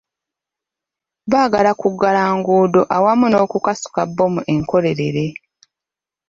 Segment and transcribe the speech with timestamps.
[1.31, 5.25] Baagala kuggala nguudo awamu n'okukasuka bbomu enkolerere.